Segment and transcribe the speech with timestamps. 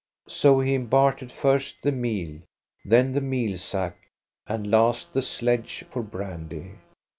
[0.27, 2.39] So he bartered first the meal,
[2.83, 3.97] then the meal sack,
[4.47, 6.71] and last the sledge, for brandy.